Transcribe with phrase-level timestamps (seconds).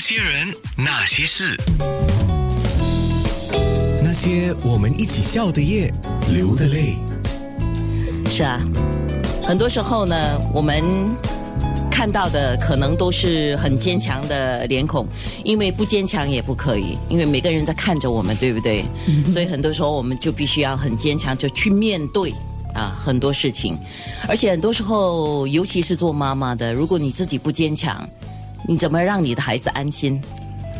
[0.00, 0.48] 些人，
[0.78, 1.54] 那些事，
[4.02, 5.92] 那些我们一起笑的夜，
[6.32, 6.96] 流的泪。
[8.26, 8.58] 是啊，
[9.46, 10.16] 很多时候呢，
[10.54, 10.82] 我们
[11.90, 15.06] 看到的可能都是很坚强的脸孔，
[15.44, 18.86] 因为不坚强也不可以，因为每个人在看着我们，对不对？
[19.28, 22.32] 所以很多时候我们就必须要很坚强，就去面对
[22.74, 23.76] 啊很多事情，
[24.26, 28.08] 而且很多时候，尤其是做妈妈的，如果你自己不坚强，
[28.66, 30.20] 你怎么让你的孩子安心？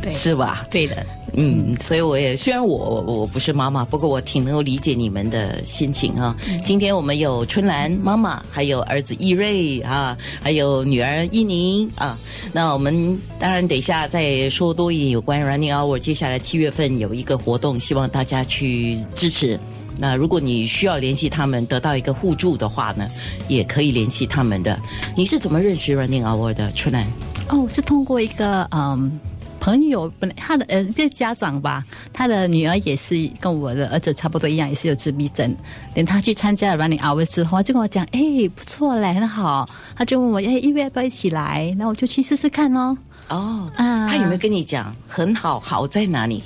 [0.00, 0.64] 对是吧？
[0.70, 12.16] 对的，嗯，所以我也虽然我我不是妈妈，不过我挺能够理解你们的心情哈、今天我们有春兰妈妈，还有儿子易瑞啊，还有女儿依宁啊。
[12.52, 15.98] 那我们当然等一下再说多一点有关 Running Hour。
[15.98, 19.58] 接下来七月份有一个活动，希望大家去支持。
[19.98, 23.08] 那如果你需要联系他们，得到一个互助的话呢，
[23.48, 24.78] 也可以联系他们的。
[25.16, 27.04] 你是怎么认识 Running Hour 的，春兰？
[27.50, 29.18] 哦，是通过一个嗯
[29.60, 35.54] 朋友，本来他的呃这个家长吧，他的女儿也是跟我的儿子差不多一样，也是有自闭症。
[35.94, 38.20] 等他去参加了 Running Hours 之后，就跟我讲，哎，
[38.54, 39.68] 不错嘞，很好。
[39.96, 41.74] 他就问我，哎，因为要不要一起来？
[41.78, 42.96] 然后我就去试试看哦。
[43.28, 45.58] 哦，啊他有没有跟你讲很好？
[45.58, 46.42] 好在哪里？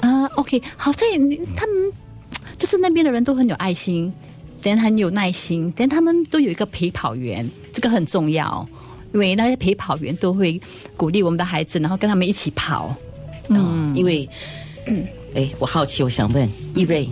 [0.00, 1.06] 啊、o k 好在
[1.56, 1.92] 他们
[2.58, 4.12] 就是那边的人都很有爱心，
[4.62, 8.66] 等很有耐心，等他们都有一个陪跑员，这个很重要，
[9.12, 10.60] 因为那些陪跑员都会
[10.96, 12.94] 鼓励我们的孩子，然后跟他们一起跑。
[13.48, 14.28] 嗯，因为，
[15.34, 17.08] 哎，我好奇，我想问易瑞，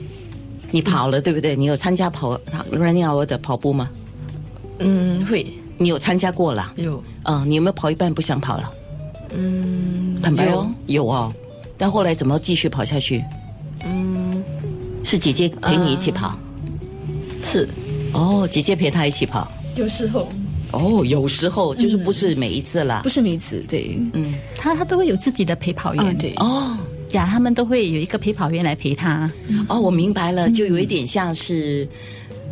[0.70, 1.56] 你跑了对不对？
[1.56, 2.38] 你有参加跑
[2.72, 3.90] Running Hour 的跑步吗？
[4.78, 5.44] 嗯，会
[5.76, 6.72] 你有参加过了？
[6.76, 8.72] 有，嗯，你有没有跑一半不想跑了？
[9.34, 11.34] 嗯，坦白哦，有有哦。
[11.76, 13.24] 但后来怎么继续跑下去？
[13.84, 14.42] 嗯，
[15.02, 16.38] 是姐姐陪你一起跑？
[17.42, 17.68] 是
[18.12, 19.50] 哦，姐姐陪她一起跑。
[19.74, 20.28] 有时候
[20.72, 23.08] 哦，有时候就是不是每一次啦不。
[23.08, 26.76] 是每一次，对，嗯，他他都会有自己的陪跑员，啊对，哦
[27.12, 29.30] 呀，他们都会有一个陪跑员来陪他。
[29.68, 31.88] 哦，我明白了，就有一点像是。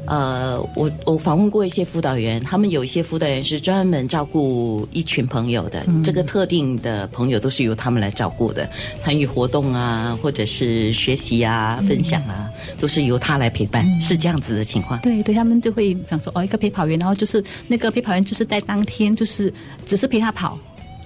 [0.06, 8.68] 呃，我我访问过一些辅导员，他们有一些辅导员是专门照顾一群朋友的，这个特定的朋友都是由他们来照顾的，
[9.02, 12.48] 参与活动啊，或者是学习啊、分享啊，
[12.78, 15.00] 都是由他来陪伴，是这样子的情况。
[15.00, 19.52] 对对，他们就会想说哦，一个陪跑员，然后就是那个陪跑员就是在当天就是
[19.84, 20.58] 只是陪他跑。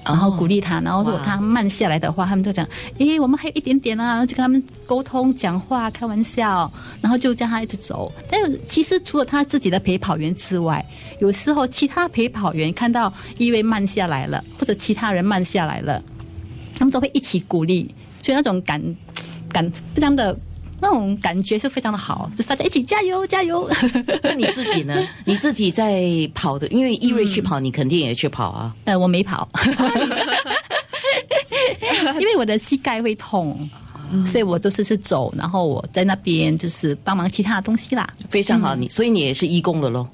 [0.04, 2.66] 然后鼓励他，然后如果他慢下来的话，他们就讲
[2.98, 8.10] ：“诶，我们还有一点点啊。”然后就跟他们沟通、讲话、开玩笑，然后就叫他一直走。
[8.28, 10.84] 但是其实除了他自己的陪跑员之外，
[11.20, 16.02] 有时候其他陪跑员看到一位慢下来了，或者其他人慢下来了，
[16.74, 18.82] 他们都会一起鼓励，所以那种感
[19.52, 20.36] 感非常的
[20.80, 23.68] 那种感觉是非常的好，就是大家一起加油加油。
[24.22, 25.06] 那你自己呢？
[25.24, 26.02] 你自己在
[26.34, 28.74] 跑的，因为易瑞去跑，你肯定也去跑啊。
[28.84, 29.48] 呃，我没跑，
[32.18, 33.68] 因为我的膝盖会痛，
[34.26, 38.08] 所以我都是是走，然后我在那边就是帮忙其他的东西啦。
[38.28, 40.06] 非常好，你所以你也是义工了喽。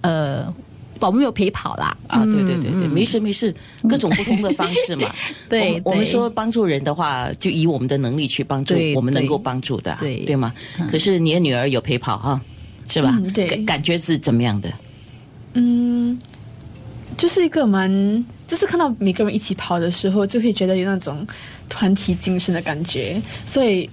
[0.00, 0.52] 呃，
[1.06, 1.96] 我没有陪跑啦。
[2.06, 3.54] 啊，对对对对，没事没事，
[3.88, 5.14] 各种不同的方式嘛。
[5.48, 10.52] 对我们说帮助人的话，就以我们的能力去帮助我们能够帮助的啊，对对吗？
[10.90, 12.40] 可是你的女儿有陪跑哈，
[12.88, 13.12] 是吧？
[13.22, 14.72] 嗯对感感觉是怎么样的？
[15.54, 16.18] 嗯，
[17.16, 17.90] 就是一个蛮，
[18.46, 21.26] 就是看到每个人一起跑的时候，就会觉得有那种
[21.68, 23.20] 团体精神的感觉。
[23.46, 23.88] 所以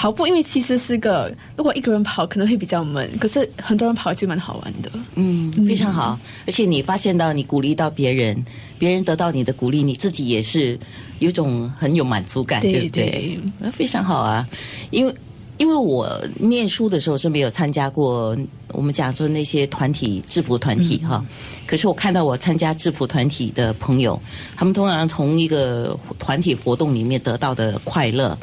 [0.00, 4.90] 跑步，因为其实是个，如果一个人跑可能会比较闷，可是很多人跑就蛮好玩的。
[5.16, 6.18] 嗯，非常好。
[6.46, 8.42] 而且你发现到你鼓励到别人，
[8.78, 10.78] 别人得到你的鼓励，你自己也是
[11.18, 13.40] 有种很有满足感，对对不对对？
[13.58, 14.48] 那非常好啊，
[14.90, 15.14] 因为。
[15.58, 16.08] 因为我
[16.38, 18.34] 念书的时候是没有参加过
[18.68, 21.22] 我们讲说那些团体制服团体哈，
[21.66, 24.18] 可是我看到我参加制服团体的朋友，
[24.56, 28.38] 他们通常从一个团体活动里面得到的快乐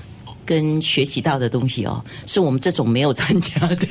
[0.47, 3.87] 跟学习到的东西哦，是我们这种没有参加的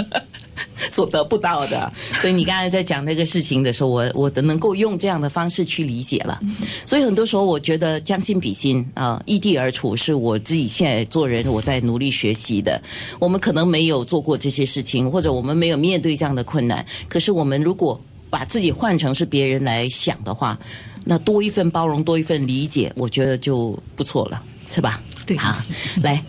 [0.90, 1.90] 所得不到的。
[2.18, 6.38] 所以你刚才在讲那个事情的时候，我我的能够用这样的方式去理解了。
[6.84, 12.82] 所以很多时候，我觉得将心比心啊，异地而处是我自己现在做人我在努力学习的。
[13.20, 20.58] 我们可能没有做过这些事情，或者我们没有面对这样的困难，可是我们如果把自己换成是别人来想的话，
[21.04, 25.00] 那多一份包容，多一份理解，我觉得就不错了，是吧？
[25.26, 25.56] 对好，
[26.02, 26.22] 来，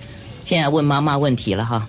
[0.43, 1.87] 现在问妈妈问题了哈。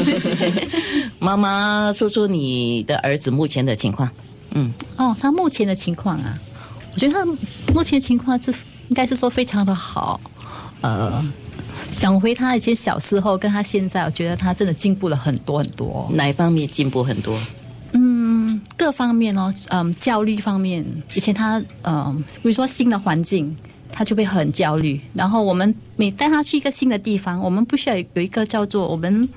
[1.18, 4.08] 妈妈，说说你的儿子目前的情况。
[4.52, 6.38] 嗯，哦，他目前的情况啊，
[6.94, 7.24] 我觉得他
[7.72, 8.50] 目前情况是
[8.88, 10.20] 应该是说非常的好。
[10.82, 11.24] 呃，
[11.90, 16.08] 想回他以前小时候跟他现在，我觉得他真的进步了很多很多。
[16.12, 17.36] 哪一方面进步很多？
[17.92, 23.56] 嗯，各方面哦，嗯，教育方面，以前他嗯，比如说新的环境，
[23.92, 25.00] 他就会很焦虑。
[25.14, 29.28] 然后我们每带他去一个新的地方，我们不需要有一个叫做我们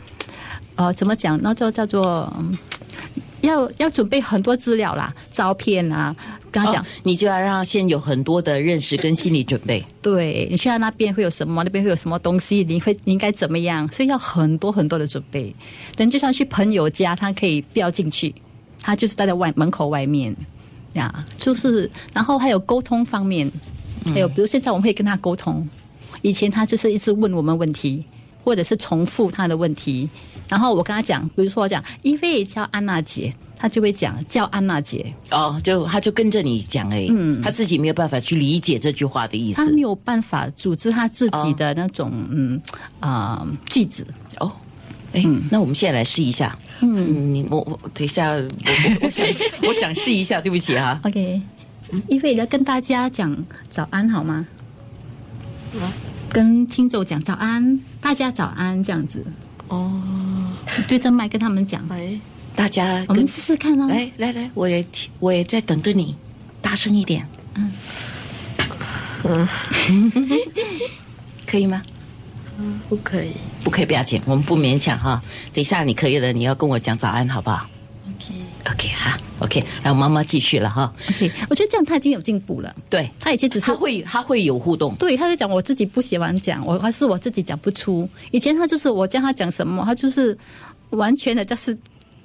[0.76, 2.32] 呃怎么讲，那叫叫做。
[2.38, 2.58] 嗯
[3.42, 6.14] 要要准备很多资料啦，照片啊，
[6.52, 9.82] 跟他讲，哦你就要让他先有很多的认识跟心理准备。
[10.02, 15.56] 对你去到那边会有什么，那边会有什么东西，你会你应该怎么样，所以要很多很多的准备。
[15.96, 18.36] 人就像去朋友家，他可以不要进去，
[18.82, 20.36] 他就是待在外门口外面
[20.96, 23.50] 呀，就是然后还有沟通方面，
[24.08, 25.68] 还有比如现在我们会跟他沟通，
[26.22, 28.04] 以前他就是一直问我们问题，
[28.44, 30.10] 或者是重复他的问题，
[30.48, 42.62] 然后我跟他讲，比如说我讲一位叫安娜姐，他就会讲叫安娜姐，哦，就他就跟着你讲哎，嗯，他自己没有办法去理解这句话的意思他没有办法组织他自己的那种、嗯
[43.00, 44.06] 啊、句子。
[44.40, 44.52] 哦。
[45.12, 46.56] 哎，那我们现在来试一下。
[46.82, 49.26] 嗯，你我我等一下，我我我想
[49.68, 51.00] 我想试一下，对不起哈。
[51.04, 51.42] OK，
[52.08, 53.36] 一菲要跟大家讲
[53.70, 54.46] 早安好吗？
[56.30, 59.26] 跟听众讲早安，大家早安这样子。
[59.68, 60.02] 哦，
[60.88, 62.20] 对着麦跟他们讲，哎，
[62.56, 63.88] 大家我们试试看哦。
[63.88, 64.86] 来来来，我也
[65.20, 66.16] 我也在等着你，
[66.62, 67.28] 大声一点。
[67.56, 67.72] 嗯
[71.46, 71.84] 可以吗？
[72.88, 73.32] 不可以。
[73.64, 75.22] 不可以，不要紧，我们不勉强哈。
[75.54, 77.68] 等一下你可以了，你要跟我讲早安，好不好
[78.72, 80.92] OK，？OK 哈，OK，然后妈妈继续了哈。
[81.10, 82.76] OK，我觉得这样他已经有进步了。
[82.90, 88.08] 对，他以前只是他会他会有互动，对，他就讲我自己不喜欢讲，我还是我自己讲不出。
[88.32, 90.38] 以前他就是我叫他讲什么，他就是
[90.92, 91.78] 完全的就是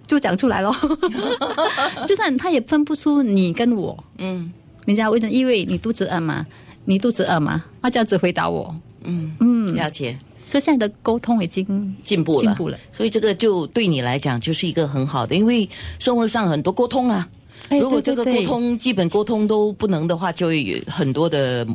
[0.06, 0.74] 就讲出来咯。
[2.06, 4.52] 就算他也分不出你跟我，嗯
[4.86, 6.46] 人家问的，因为你肚子饿吗？
[6.84, 7.64] 你肚子饿吗？
[7.80, 8.74] 他这样子回答我。
[9.04, 10.18] 嗯嗯，了解。
[10.54, 12.78] 所以现在的沟通已经进步了，进步了。
[12.92, 15.68] 所以这个就对你来讲就是一个很好的，因为
[15.98, 17.28] 生活上很多沟通啊，
[17.70, 21.66] 哎如果这个对对对沟通基本沟通都不能的话，就会有很多的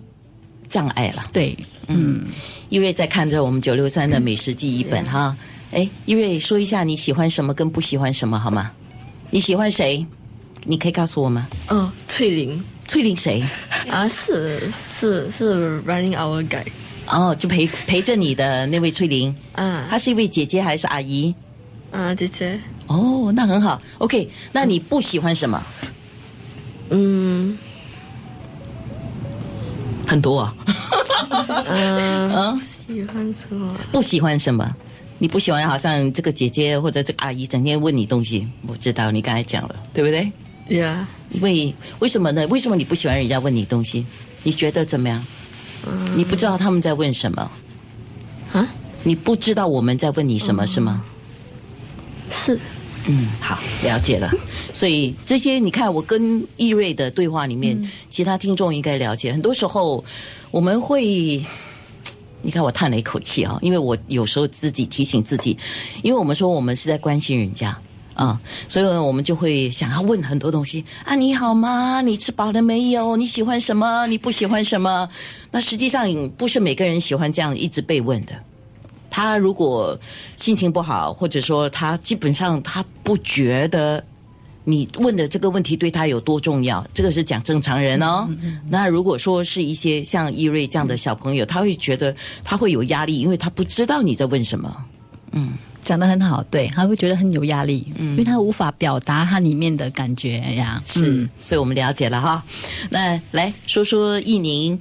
[0.70, 1.26] 障碍了。
[1.34, 2.24] 对，嗯，
[2.70, 5.36] 一瑞在看着我们九六三的美食记忆本哈，
[5.72, 8.72] 哎，一瑞说一下你喜欢什么跟不喜欢什么好吗？
[9.30, 10.06] 你喜欢谁？
[10.64, 11.50] 你可以告诉我吗？
[11.68, 13.44] 哦，翠玲翠玲谁？
[13.90, 16.64] 啊，是是是 Running Our Guy
[17.10, 21.34] 哦，就陪陪着你的那位翠玲，啊她是一位姐姐还是阿姨？
[21.92, 23.82] 啊，姐姐，哦，那很好。
[23.98, 25.64] OK，那你不喜欢什么？
[26.92, 27.58] 嗯
[30.08, 30.56] 很多啊。
[31.68, 33.76] 嗯、啊， 喜欢什么？
[33.92, 34.76] 不喜欢什么？
[35.18, 40.32] 你不喜欢好像这个姐姐或者这个阿姨整天问你东西，我知道你刚才讲了，对不对？
[40.78, 42.46] 呀、因为为什么呢？
[42.48, 44.06] 为什么你不喜欢人家问你东西？
[44.44, 45.26] 你觉得怎么样？
[46.16, 47.52] 你不知道他们在问什么？
[48.54, 48.68] 啊，
[49.04, 51.04] 你不知道我们在问你什么、是吗？
[52.32, 52.60] 是
[53.06, 54.32] 嗯，好，了解了。
[54.74, 59.32] 所以这些你看，我跟易瑞的对话里面，其他听众应该了解。
[59.32, 60.04] 很多时候
[60.52, 61.44] 我们会，
[62.42, 65.58] 你看我叹了一口气啊，因为我有时候自己提醒自己，
[66.04, 67.80] 因为我们说我们是在关心人家。
[68.16, 72.02] 啊、所以呢，我们就会想要问很多东西啊，你好吗？
[72.02, 73.16] 你吃饱了没有？
[73.16, 74.06] 你喜欢什么？
[74.08, 75.08] 你不喜欢什么？
[75.52, 76.08] 那实际上
[76.38, 78.34] 不是每个人喜欢这样一直被问的。
[79.10, 79.98] 他如果
[80.36, 84.04] 心情不好，或者说他基本上他不觉得
[84.66, 88.28] 你问的这个问题对他有多重要，这个是讲正常人哦。
[88.70, 94.86] 那如果说是一些像易瑞这样的小朋友，他会觉得他会有压力，因为他不知道你在问什么。
[95.82, 100.82] 讲的很好，对，他会觉得很有压力，嗯因为他无法表达他里面的感觉呀。
[100.86, 102.44] 是，嗯所以我们了解了哈。
[102.90, 104.78] 那来说说易宁，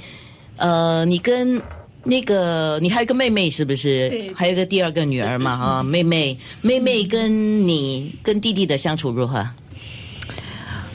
[0.56, 1.60] 呃，你跟
[2.04, 4.08] 那个你还有一个妹妹是不是？
[4.08, 9.46] 对还有一个第二个女儿嘛哈， 妹妹，妹妹跟你跟弟弟的相处如何？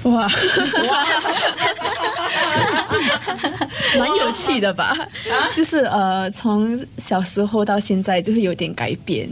[0.04, 0.28] 哇，
[3.98, 4.94] 蛮有趣的吧？
[5.56, 9.30] 就是呃，从小时候到现在就会有点改变，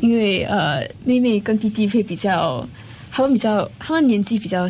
[0.00, 2.66] 因为呃，妹妹跟弟弟会比较，
[3.10, 4.68] 他们比较，他们年纪比较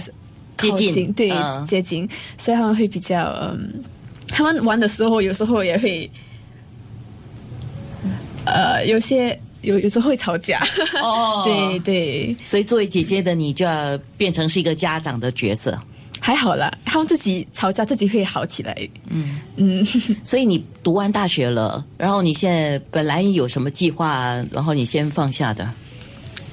[0.56, 1.66] 接近对、嗯。
[1.66, 3.82] 接近，所以他们会比较嗯，
[4.28, 6.10] 他们玩的时候有时候也会，
[8.44, 10.60] 呃，有些有有时候会吵架，
[11.02, 11.42] 哦。
[11.46, 15.78] 对对，所以作为姐姐的你就要变成是一个家长的角色，
[16.26, 18.74] 还好啦，他们自己吵架自己会好起来，
[19.10, 19.38] 嗯。
[19.56, 19.84] 嗯。
[20.24, 25.68] 所以你读完大学了，然后你现在本来有什么计划，然后你先放下的？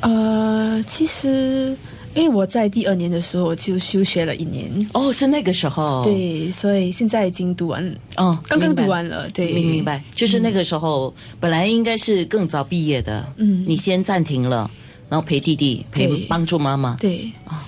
[0.01, 1.73] 呃，其实
[2.13, 7.81] 因为我在第二年的时候我就休学了一年，哦，是那个时候，，对，所以现在已经读完，
[8.17, 13.63] 哦，刚刚读完了，对，明明白，就是那个时候、本来应该是更早毕业的，嗯。
[13.65, 14.69] 你先暂停了，
[15.07, 16.17] 然后陪弟弟，陪对。
[16.27, 17.31] 帮助妈妈，对。
[17.45, 17.63] 啊，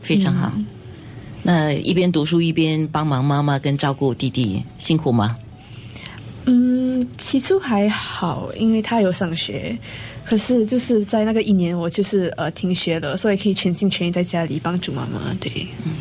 [0.00, 0.50] 非常好。
[1.46, 5.36] 那一边读书一边帮忙妈妈跟照顾弟弟，辛苦吗？
[6.46, 9.78] 嗯，起初还好，因为他有上学，
[10.24, 15.34] 可是就是在那个一年，我就是呃停学了，所以可以全心全意在家里帮助妈妈。
[15.38, 15.92] 对，嗯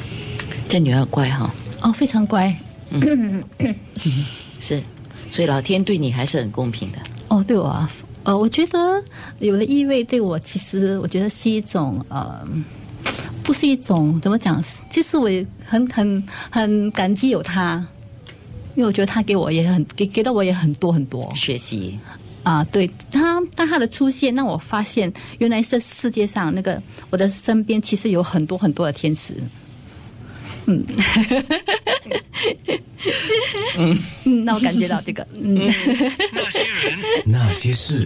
[0.67, 2.55] 这女儿乖哈，哦，非常乖。
[4.59, 4.81] 是，
[5.29, 6.97] 所以老天对你还是很公平的。
[7.27, 7.89] 哦，对我啊，
[8.23, 9.03] 呃，我觉得
[9.39, 12.47] 有了异味对我，其实我觉得是一种呃，
[13.43, 14.63] 不是一种怎么讲？
[14.89, 17.85] 其实我也很很很感激有他，
[18.75, 21.99] 因为我觉得他给我也很给给到我也很多很多学习，
[22.43, 22.63] 啊。
[22.71, 29.35] 对他，当他的出现，让我发现原来这世界上那个我的身边其实有很多很多的天使。
[30.65, 30.81] 嗯，
[34.23, 35.55] 嗯，那我感觉到这个，嗯。
[36.31, 37.99] 那些人，那些事。